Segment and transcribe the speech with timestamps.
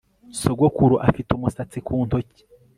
[0.39, 2.41] sogokuru afite umusatsi ku ntoki